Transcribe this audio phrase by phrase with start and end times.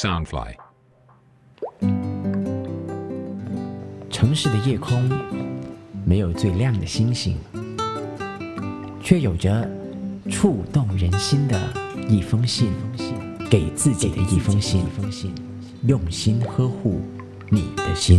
[0.00, 0.54] Soundfly。
[4.08, 5.06] 城市的夜空
[6.06, 7.36] 没有最亮的星星，
[9.02, 9.70] 却有着
[10.30, 11.60] 触动人心的
[12.08, 12.72] 一封信，
[13.50, 14.82] 给自己的一封信，
[15.82, 17.02] 用心呵护
[17.50, 18.18] 你的心。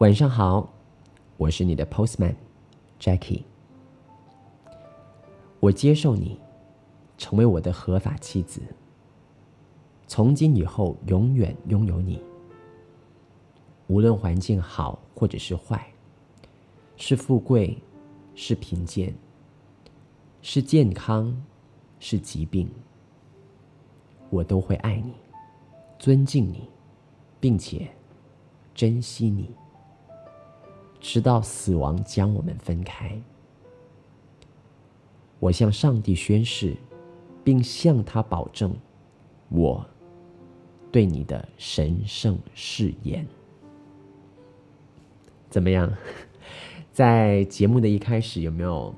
[0.00, 0.70] 晚上好，
[1.38, 2.34] 我是你的 Postman
[3.00, 3.44] Jackie。
[5.60, 6.38] 我接受你
[7.20, 8.62] 成为我的合法妻子，
[10.08, 12.18] 从今以后永远拥有你。
[13.88, 15.86] 无论环境好或者是坏，
[16.96, 17.76] 是富贵，
[18.34, 19.14] 是贫贱，
[20.40, 21.36] 是健康，
[21.98, 22.66] 是疾病，
[24.30, 25.12] 我都会爱你，
[25.98, 26.70] 尊敬你，
[27.38, 27.86] 并且
[28.74, 29.50] 珍惜你。
[30.98, 33.20] 直到死亡将我们分开，
[35.38, 36.74] 我向上帝宣誓，
[37.42, 38.74] 并向他保证，
[39.48, 39.84] 我
[40.92, 43.26] 对你的神圣誓言。
[45.48, 45.92] 怎么样？
[46.92, 48.94] 在节目的一开始，有没有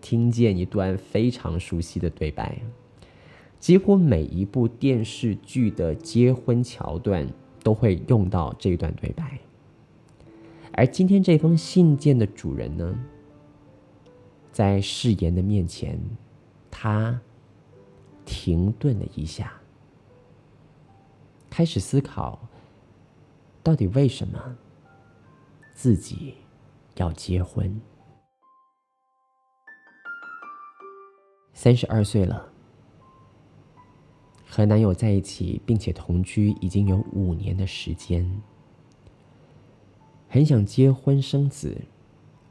[0.00, 2.58] 听见一段非常熟悉的对白？
[3.58, 7.26] 几乎每一部电视剧的结婚桥段
[7.62, 9.38] 都会用到这段对白。
[10.72, 12.98] 而今天这封信件的主人呢，
[14.50, 16.00] 在誓言的面前，
[16.70, 17.20] 他
[18.24, 19.52] 停顿了一下，
[21.50, 22.48] 开始思考，
[23.62, 24.56] 到底为什么
[25.74, 26.34] 自己
[26.96, 27.80] 要结婚？
[31.52, 32.50] 三十二岁了，
[34.48, 38.42] 和男友在一起，并且同居已经有五年的时间。
[40.28, 41.82] 很想结婚生子，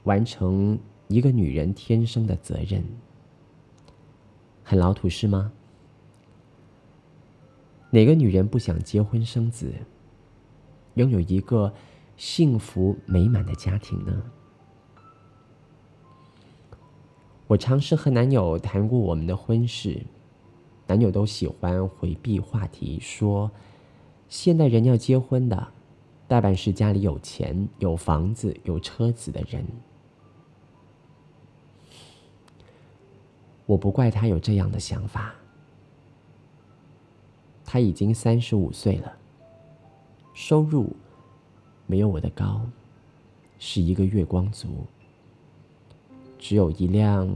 [0.04, 2.84] 完成一个女人天生的责任。
[4.64, 5.52] 很老土是吗？
[7.92, 9.74] 哪个女人不想结婚生子，
[10.96, 11.74] 拥有一个
[12.16, 14.24] 幸福美满的家庭呢？
[17.47, 20.01] 我尝试和男友谈过我们的婚事，
[20.88, 23.51] 男友都喜欢回避话题，说
[24.30, 25.68] 现代人要结婚的。
[26.30, 29.66] 大半是家里有钱、有房子、有车子的人。
[33.66, 35.35] 我不怪他有这样的想法。
[37.74, 39.14] 他已经三十五岁了，
[40.34, 40.94] 收入
[41.88, 42.59] 没有我的高，
[43.59, 44.68] 是一个月光族，
[46.38, 47.34] 只有一辆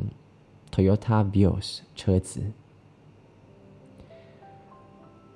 [0.69, 2.41] Toyota Vios 车子，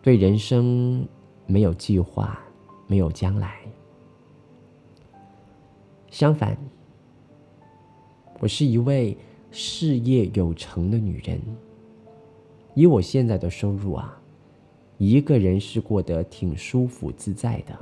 [0.01, 1.07] 对人生
[1.45, 2.37] 没有计划。
[2.87, 3.59] 没有将来。
[6.09, 6.57] 相反，
[8.39, 9.15] 我是一位
[9.51, 11.39] 事业有成的女人。
[12.73, 14.18] 以我现在的收入啊，
[14.99, 17.75] 一个人是过得挺舒服自在的。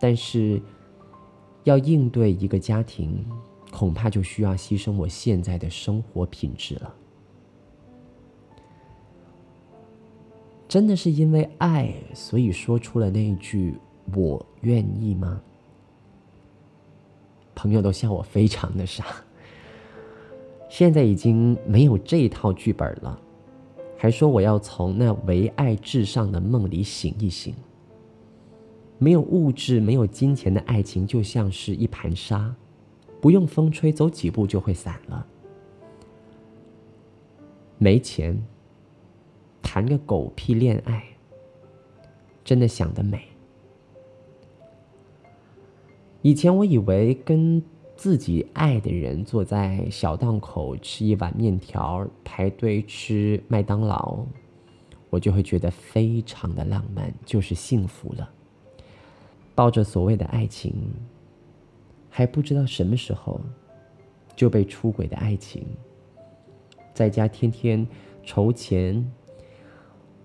[0.00, 0.60] 但是，
[1.62, 3.24] 要应对一个家庭，
[3.70, 6.92] 恐怕就需要牺牲我现在的生活品质了。
[10.66, 13.78] 真的是因为爱，所以说出了那一句
[14.16, 15.40] “我愿意”吗？
[17.54, 19.04] 朋友都笑我非常的傻。
[20.70, 23.20] 现在已经没有这套剧本了，
[24.02, 27.54] 还说我要从那唯爱至上的梦里醒一醒。
[28.98, 32.52] 没有物质、没有金钱的爱情，就像是一盘沙，
[33.20, 35.24] 不用风吹，走几步就会散了。
[37.78, 38.36] 没钱。
[39.62, 41.04] 谈个狗屁恋爱，
[42.42, 43.22] 真的想得美。
[46.22, 47.62] 以前我以为跟
[48.02, 54.26] 自己爱的人坐在小档口吃一碗面条，排队吃麦当劳，
[55.08, 58.28] 我就会觉得非常的浪漫，就是幸福了。
[59.54, 60.74] 抱着所谓的爱情，
[62.10, 63.40] 还不知道什么时候
[64.34, 65.64] 就被出轨的爱情，
[66.92, 67.86] 在家天天
[68.24, 69.08] 筹钱。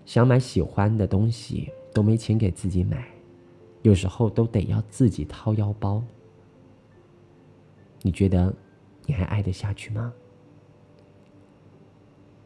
[0.04, 3.06] 想买喜欢的东西都没钱给自己买，
[3.82, 6.02] 有时候都得要自己掏腰包。
[8.02, 8.54] 你觉得
[9.06, 10.12] 你还爱得下去吗？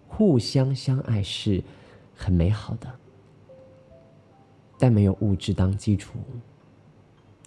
[0.08, 1.62] 互相相爱是
[2.14, 2.86] 很美好的，
[4.78, 6.18] 但没有物质当基础，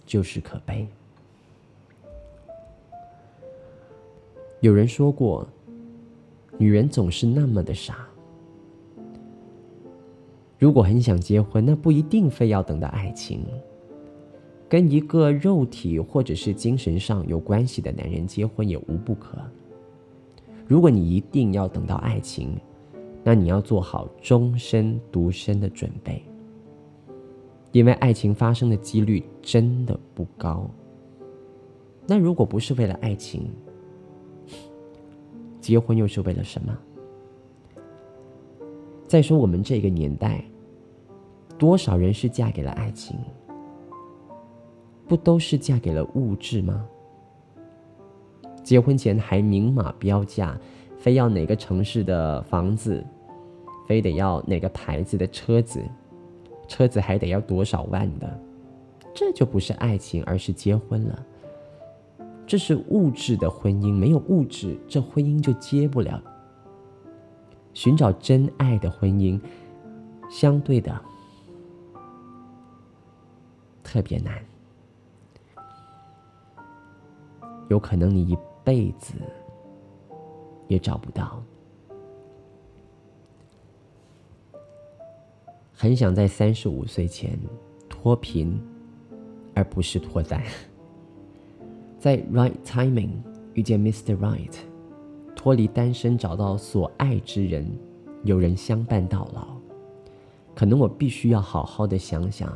[0.04, 0.86] 就是可悲。
[4.60, 5.46] 有人说过，
[6.58, 8.06] 女人总是那么的傻。
[10.58, 13.46] 如果很想结婚，那不一定非要等到爱情。
[14.68, 19.38] 跟一个肉体或者是精神上有关系的男人结婚也无不可。
[20.66, 22.58] 如果你一定要等到爱情，
[23.22, 26.22] 那你要做好终身独身的准备，
[27.70, 30.68] 因为爱情发生的几率真的不高。
[32.06, 33.48] 那如果不是为了爱情，
[35.60, 36.76] 结婚又是为了什么？
[39.06, 40.44] 再说我们这个年代，
[41.56, 43.16] 多少人是嫁给了爱情？
[45.08, 46.86] 不都是嫁给了物质吗？
[48.62, 50.58] 结婚前还明码标价，
[50.98, 53.04] 非要哪个城市的房子。
[53.86, 55.80] 非得要哪个牌子的车子，
[56.66, 58.40] 车子还得要多少万的，
[59.14, 61.24] 这就不是爱情，而是结婚了。
[62.48, 66.20] 这是物质的婚姻，没有物质，这婚姻就结不了。
[67.74, 69.40] 寻找真爱的婚姻，
[70.28, 71.00] 相对的
[73.84, 74.44] 特别难，
[77.68, 79.14] 有可能你一辈子
[80.68, 81.42] 也找不到。
[85.72, 87.38] 很想在三十五岁前
[87.88, 88.58] 脱贫，
[89.54, 90.42] 而不是脱单。
[91.98, 93.10] 在 right timing
[93.54, 94.16] 遇见 Mr.
[94.16, 94.54] Right，
[95.34, 97.70] 脱离单身，找到所爱之人，
[98.22, 99.48] 有人相伴到老。
[100.54, 102.50] 可能我必须要好好的想想，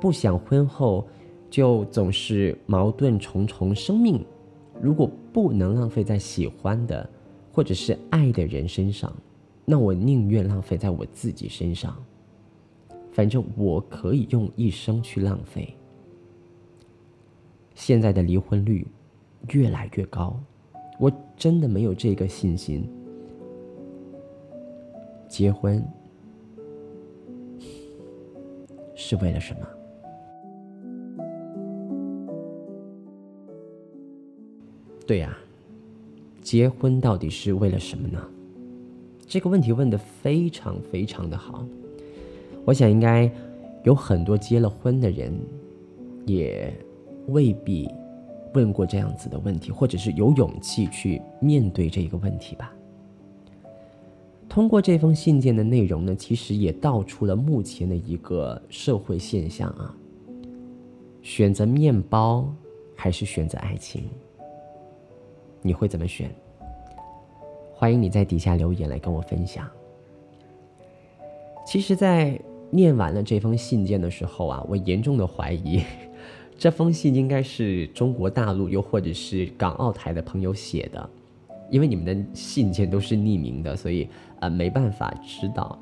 [0.00, 1.04] 不想婚后
[1.50, 3.74] 就总是矛盾重重。
[3.74, 4.24] 生命
[4.80, 7.08] 如果不能浪费在喜欢的
[7.52, 9.12] 或者是爱的人身上。
[9.70, 12.02] 那我宁愿浪费在我自己身上，
[13.12, 15.74] 反正我可以用一生去浪费。
[17.74, 18.86] 现在的离婚率
[19.50, 20.40] 越来越高，
[20.98, 22.88] 我真的没有这个信心。
[25.28, 25.86] 结婚
[28.94, 29.68] 是为了什么？
[35.08, 35.34] 对呀，
[36.42, 38.22] 结婚到底是为了什么呢？
[39.26, 41.66] 这个问题问的非常非常的好，
[42.66, 43.30] 我想应该
[43.84, 45.32] 有很多结了婚的人，
[46.26, 46.70] 也
[47.28, 47.88] 未必
[48.52, 52.70] 问过这样子的问题，或者是有勇气去面对这个问题吧。
[54.46, 59.96] 通过这封信件的内容呢，其实也道出了目前的一个社会现象啊：
[61.22, 62.46] 选择面包
[62.94, 64.04] 还是选择爱情？
[65.62, 66.30] 你会怎么选？
[67.74, 69.68] 欢迎你在底下留言来跟我分享。
[71.66, 72.40] 其实，在
[72.70, 75.82] 念完了这封信件的时候啊，我严重的怀疑，
[76.58, 81.10] 这封信应该是中国大陆又或者是港澳台的朋友写的，
[81.70, 84.08] 因为你们的信件都是匿名的，所以
[84.40, 85.78] 呃没办法知道。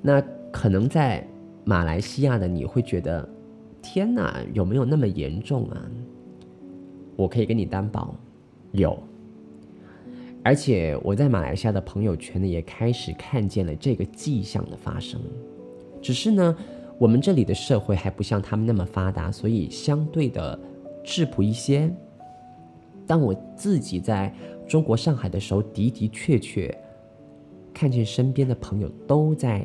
[0.00, 1.26] 那可能在
[1.64, 3.28] 马来西亚的你会觉得，
[3.80, 5.86] 天哪，有没有那么严重啊？
[7.14, 8.14] 我可以跟你担保，
[8.72, 9.02] 有。
[10.44, 15.20] 而且我在马来西亚的朋友圈呢，也开始看见了这个迹象的发生。
[16.00, 16.56] 只是呢，
[16.98, 20.58] 我们这里的社会还不像他们那么发达，所以相对的
[21.04, 21.88] 质朴一些。
[23.06, 24.34] 当我自己在
[24.66, 26.76] 中国上海的时候，的的确确
[27.72, 29.64] 看见身边的朋友都在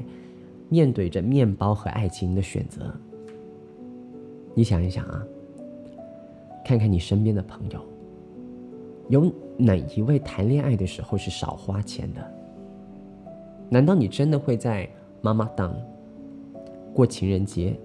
[0.70, 2.94] 面对着面包和爱情的选择。
[4.54, 5.26] 你想一想啊，
[6.64, 7.82] 看看你身边的朋友。
[9.10, 12.34] 有哪一位谈恋爱的时候是少花钱的？
[13.70, 14.90] 难道你真的会在
[15.22, 15.76] 妈妈档
[16.94, 17.78] 过情人节，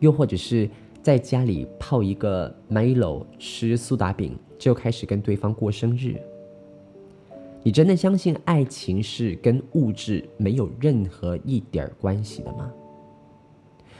[0.00, 0.68] 又或者是
[1.02, 6.16] 在家里泡一个 Milo 吃苏打饼就开始跟对方过生日？
[7.62, 12.72] 你真的相信爱情是跟物质没有任何一点关系的吗？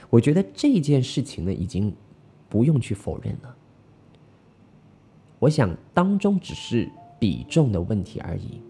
[0.09, 1.93] 我觉得这件事情呢，已经
[2.49, 3.55] 不用去否认了。
[5.43, 8.61] 我想，当中只是比重的问题而已。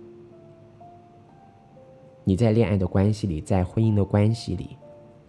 [2.23, 4.75] 你在恋爱的关系里，在婚姻的关系里，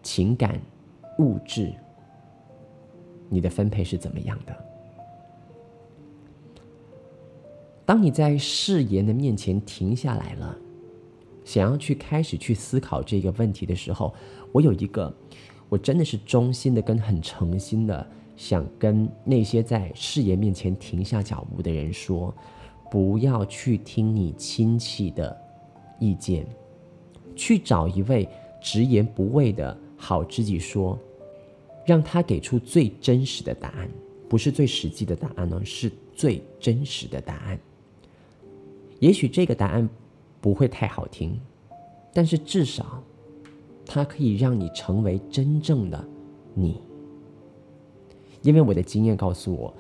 [0.03, 0.59] 情感、
[1.19, 1.71] 物质，
[3.29, 4.57] 你的分配是怎么样的？
[7.85, 10.57] 当你在誓言的面前停下来了，
[11.45, 14.15] 想要去开始去思考这个问题的时候，
[14.51, 15.15] 我有一个，
[15.69, 18.07] 我真的是衷心的跟很诚心的。
[18.37, 22.35] 想跟那些在誓言面前停下脚步的人说：
[22.91, 25.37] 不要去听你亲戚的
[25.99, 26.47] 意见，
[27.37, 28.29] 去找一位
[28.61, 30.99] 直言不讳的好知己说，
[31.85, 33.89] 让他给出最真实的答案，
[34.29, 37.59] 不是最实际的答案呢，是最真实的答案。
[39.01, 39.89] 也许这个答案
[40.41, 41.39] 不会太好听，
[42.13, 43.03] 但是至少，
[43.85, 46.05] 它可以让你成为真正的
[46.55, 46.81] 你。
[48.45, 49.75] 因为我的经验告诉我，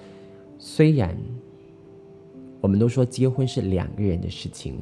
[0.58, 1.16] 虽然
[2.62, 4.78] 我们都说结婚是两个人的事情，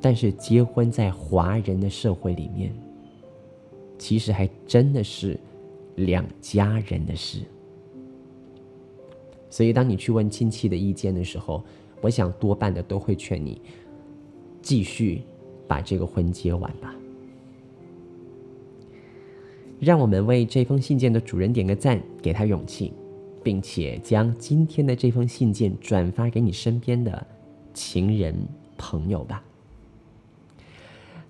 [0.00, 2.72] 但是结婚在华人的社会里面，
[3.98, 5.38] 其实还真的是
[5.96, 7.40] 两家人的事。
[9.50, 11.64] 所以，当你去问亲戚的意见的时候，
[12.00, 13.60] 我想多半的都会劝你
[14.62, 15.22] 继续
[15.66, 16.94] 把这个婚结完吧。
[19.80, 22.92] 让我们为这封信件的主人点个赞，给他勇气，
[23.44, 27.26] 并且将今天的这封信件转发给你身边的
[27.72, 28.34] 情人
[28.76, 29.42] 朋友吧。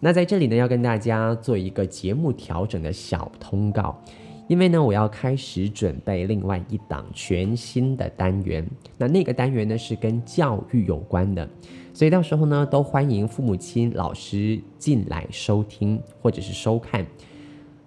[0.01, 4.03] 那在这里呢，要跟大家做一个节目调整的小通告，
[4.47, 8.67] 因为呢，我要开始准备另外一档全新的单元。
[8.97, 11.47] 那那个单元呢，是跟教育有关的，
[11.93, 17.05] 所以到时候呢，都欢迎父母亲、老师进来收听或者是收看。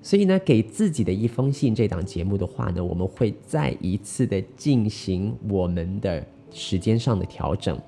[0.03, 7.79] 所以呢，给自己的一封信这档节目的话呢，我们会再一次的进行我们的时间上的调整。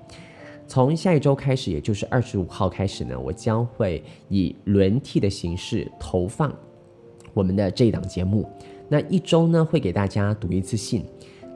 [0.66, 6.54] 从下一周开始，也就是二十五号开始呢，我将会以轮替的形式投放
[7.34, 8.48] 我们的这一档节目。
[8.88, 11.02] 那一周呢，会给大家读一次信；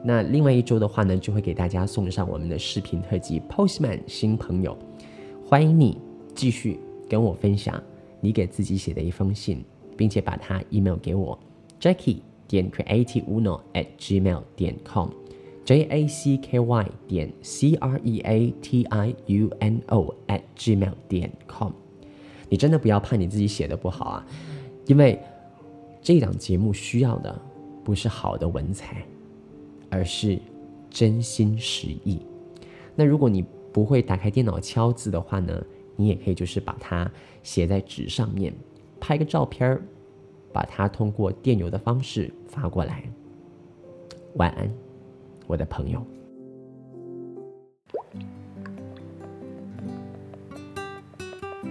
[0.03, 4.77] 那另外一周的话呢，就会给大家送上我们的视频特辑《Postman 新朋友》。
[5.47, 5.97] 欢迎你
[6.35, 7.81] 继续跟我分享
[8.19, 9.63] 你给自己写的一封信。
[9.99, 11.37] 并且把它 email 给我
[11.77, 18.53] ，Jackie 点 creativeuno at gmail 点 com，J A C K Y 点 C R E A
[18.61, 21.73] T I U N O at gmail 点 com。
[22.47, 24.25] 你真的不要怕你自己写的不好啊，
[24.87, 25.19] 因为
[26.01, 27.37] 这档节目需要的
[27.83, 29.05] 不是好的文采，
[29.89, 30.39] 而是
[30.89, 32.21] 真心实意。
[32.95, 35.61] 那如果你不会打开电脑敲字的话呢，
[35.97, 37.11] 你也可以就是把它
[37.43, 38.53] 写在纸上面。
[38.99, 39.81] 拍个照片儿，
[40.53, 43.03] 把它通过电邮的方式发过来。
[44.35, 44.69] 晚安，
[45.47, 46.05] 我的朋友。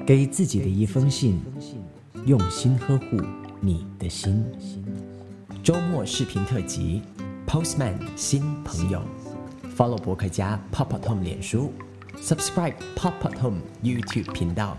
[0.06, 1.38] 给自己的一封信，
[2.24, 3.18] 用心呵护
[3.60, 4.42] 你的心。
[5.62, 7.02] 周末视频特辑
[7.46, 9.02] ，Postman 新朋友
[9.76, 11.72] ，Follow 博客家 Pop Up Home 脸书
[12.16, 14.78] ，Subscribe Pop Up Home YouTube 频道。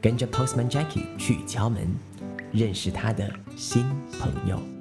[0.00, 1.86] 跟着 Postman Jackie 去敲门，
[2.52, 3.84] 认识他的新
[4.20, 4.77] 朋友。